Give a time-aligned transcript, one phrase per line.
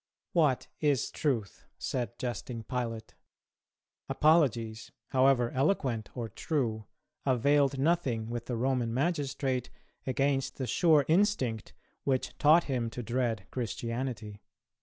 [0.33, 3.13] "'What is Truth?' said jesting Pilate."
[4.09, 6.87] Apologies, however eloquent or true,
[7.23, 9.69] availed nothing with the Roman magistrate
[10.07, 14.41] against the sure instinct which taught him to dread Christianity.